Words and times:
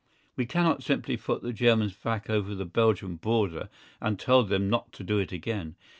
We 0.35 0.47
cannot 0.47 0.81
simply 0.81 1.15
put 1.15 1.43
the 1.43 1.53
Germans 1.53 1.93
back 1.93 2.27
over 2.27 2.55
the 2.55 2.65
Belgian 2.65 3.17
border 3.17 3.69
and 4.01 4.17
tell 4.17 4.41
them 4.41 4.67
not 4.67 4.91
to 4.93 5.03
do 5.03 5.19
it 5.19 5.31
again. 5.31 5.75